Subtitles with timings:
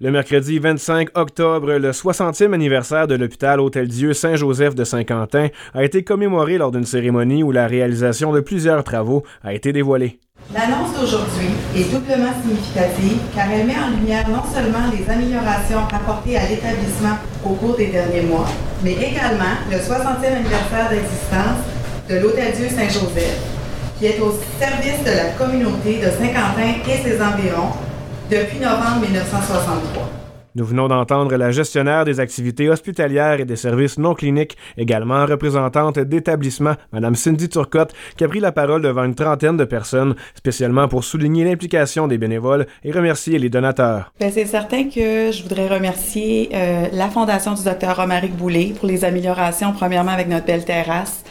[0.00, 6.02] Le mercredi 25 octobre, le 60e anniversaire de l'hôpital Hôtel-Dieu Saint-Joseph de Saint-Quentin a été
[6.02, 10.18] commémoré lors d'une cérémonie où la réalisation de plusieurs travaux a été dévoilée.
[10.52, 16.38] L'annonce d'aujourd'hui est doublement significative car elle met en lumière non seulement les améliorations apportées
[16.38, 18.48] à l'établissement au cours des derniers mois,
[18.82, 21.62] mais également le 60e anniversaire d'existence
[22.10, 23.38] de l'Hôtel-Dieu Saint-Joseph,
[24.00, 27.70] qui est au service de la communauté de Saint-Quentin et ses environs
[28.34, 30.10] depuis novembre 1963.
[30.56, 36.00] Nous venons d'entendre la gestionnaire des activités hospitalières et des services non cliniques, également représentante
[36.00, 40.88] d'établissement, Mme Cindy Turcotte, qui a pris la parole devant une trentaine de personnes, spécialement
[40.88, 44.12] pour souligner l'implication des bénévoles et remercier les donateurs.
[44.18, 48.88] Ben, c'est certain que je voudrais remercier euh, la Fondation du Dr Romaric Boulay pour
[48.88, 51.22] les améliorations, premièrement avec notre belle terrasse.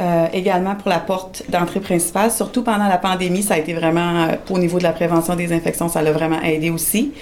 [0.00, 2.30] Euh, également pour la porte d'entrée principale.
[2.30, 5.52] Surtout pendant la pandémie, ça a été vraiment, euh, au niveau de la prévention des
[5.52, 7.12] infections, ça l'a vraiment aidé aussi.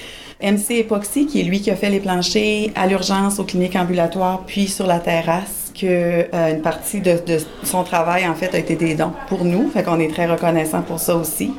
[0.40, 4.44] MC Epoxy, qui est lui qui a fait les planchers à l'urgence aux cliniques ambulatoires,
[4.46, 5.86] puis sur la terrasse, que
[6.32, 7.18] euh, une partie de,
[7.64, 9.68] son travail, en fait, a été des dons pour nous.
[9.70, 11.52] Fait qu'on est très reconnaissant pour ça aussi.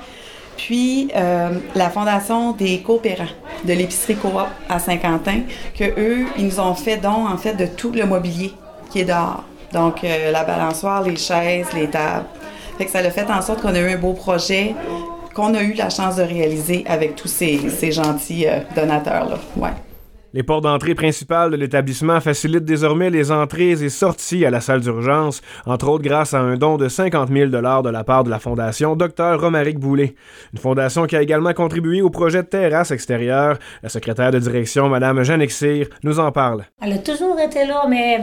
[0.55, 3.25] Puis, euh, la Fondation des coopérants
[3.65, 4.31] de l'épicerie Coop
[4.69, 5.41] à Saint-Quentin,
[5.77, 8.53] que eux, ils nous ont fait don, en fait, de tout le mobilier
[8.89, 9.43] qui est dehors.
[9.73, 12.25] Donc, euh, la balançoire, les chaises, les tables.
[12.77, 14.73] Fait que ça a fait en sorte qu'on a eu un beau projet
[15.33, 19.37] qu'on a eu la chance de réaliser avec tous ces, gentils euh, donateurs-là.
[19.55, 19.69] Ouais.
[20.31, 24.81] Les portes d'entrée principales de l'établissement facilitent désormais les entrées et sorties à la salle
[24.81, 27.57] d'urgence, entre autres grâce à un don de 50 000 de
[27.89, 30.13] la part de la fondation Dr Romaric Boulet.
[30.53, 33.57] Une fondation qui a également contribué au projet de terrasse extérieure.
[33.81, 36.65] La secrétaire de direction, Mme Jeanne Exir, nous en parle.
[36.79, 38.21] Elle a toujours été là, mais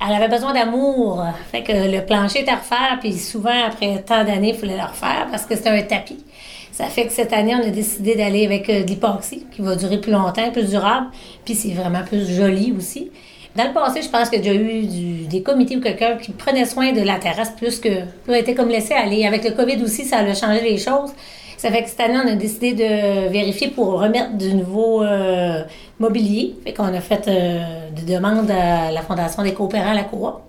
[0.00, 1.22] elle avait beson d'amour.
[1.50, 4.84] Fait que le plancher était à refaire, puis souvent, après tant d'années, il fallait le
[4.84, 6.24] refaire parce que c'était un tapis.
[6.72, 9.76] Ça fait que cette année, on a décidé d'aller avec euh, de l'hypoxie, qui va
[9.76, 11.08] durer plus longtemps, plus durable,
[11.44, 13.10] puis c'est vraiment plus joli aussi.
[13.54, 16.64] Dans le passé, je pense qu'il y a eu des comités ou quelqu'un qui prenait
[16.64, 18.06] soin de la terrasse plus que.
[18.24, 19.26] Plus été comme laissé aller.
[19.26, 21.10] Avec le COVID aussi, ça a changé les choses.
[21.58, 25.62] Ça fait que cette année, on a décidé de vérifier pour remettre du nouveau euh,
[25.98, 26.56] mobilier.
[26.64, 30.40] Fait qu'on a fait euh, des demandes à la Fondation des coopérants, la coop,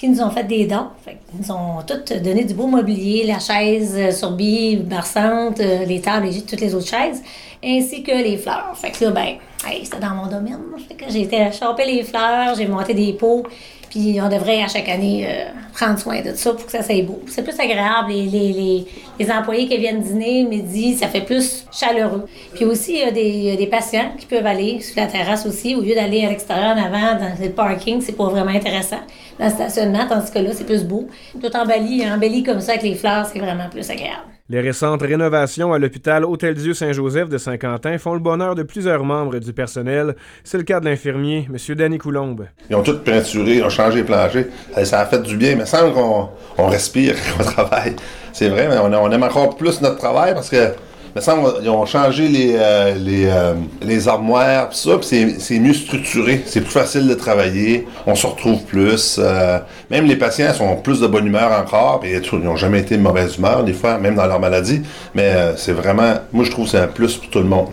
[0.00, 0.86] qui nous ont fait des dons.
[1.04, 6.26] Qu'ils nous ont toutes donné du beau mobilier, la chaise euh, sur euh, les tables
[6.26, 7.22] et toutes les autres chaises,
[7.62, 8.72] ainsi que les fleurs.
[8.74, 10.58] Fait que ben, hey, c'était dans mon domaine.
[10.88, 13.42] Fait que j'ai été choper les fleurs, j'ai monté des pots.
[13.90, 17.02] Puis on devrait à chaque année euh, prendre soin de ça pour que ça soit
[17.02, 17.20] beau.
[17.26, 18.10] C'est plus agréable.
[18.12, 18.86] Les, les, les,
[19.18, 22.26] les, employés qui viennent dîner midi, ça fait plus chaleureux.
[22.54, 25.74] Puis aussi, il y a des, des patients qui peuvent aller sur la terrasse aussi,
[25.74, 29.00] au lieu d'aller à l'extérieur en avant, dans le parking, c'est pas vraiment intéressant.
[29.38, 31.08] Dans le stationnement, tandis que là, c'est plus beau.
[31.40, 34.39] Tout embelli, embelli comme ça avec les fleurs, c'est vraiment plus agréable.
[34.52, 39.38] Les récentes rénovations à l'hôpital Hôtel-Dieu Saint-Joseph de Saint-Quentin font le bonheur de plusieurs membres
[39.38, 40.16] du personnel.
[40.42, 41.76] C'est le cas de l'infirmier, M.
[41.76, 42.46] Danny Coulombe.
[42.68, 44.46] Ils ont tout peinturé, ont changé les planchers.
[44.82, 47.94] Ça a fait du bien, mais semble qu'on on respire on travaille.
[48.32, 50.74] C'est vrai, mais on aime encore plus notre travail parce que
[51.14, 55.58] me semble qu'ils ont changé les, euh, les, euh, les, armoires, pis ça, pis c'est
[55.58, 56.42] mieux structuré.
[56.46, 57.86] C'est plus facile de travailler.
[58.06, 59.18] On se retrouve plus.
[59.18, 59.58] Euh,
[59.90, 62.00] même les patients sont plus de bonne humeur encore.
[62.00, 64.82] Pis ils n'ont jamais été de mauvaise humeur, des fois, même dans leur maladie.
[65.14, 67.68] Mais c'est vraiment, moi, je trouve que c'est un plus pour tout le monde.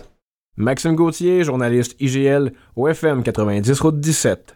[0.55, 4.55] Maxime Gauthier, journaliste IGL, au FM 90 Route 17.